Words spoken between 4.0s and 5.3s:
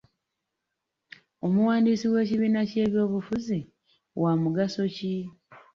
wa mugaso ki?